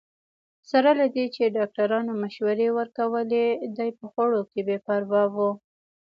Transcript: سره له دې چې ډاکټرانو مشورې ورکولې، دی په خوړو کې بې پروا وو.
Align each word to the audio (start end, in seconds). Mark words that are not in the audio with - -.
سره 0.69 0.91
له 0.99 1.05
دې 1.15 1.25
چې 1.35 1.53
ډاکټرانو 1.57 2.11
مشورې 2.23 2.67
ورکولې، 2.77 3.45
دی 3.77 3.89
په 3.97 4.05
خوړو 4.11 4.41
کې 4.51 4.59
بې 4.67 4.77
پروا 4.85 5.23
وو. 5.33 5.49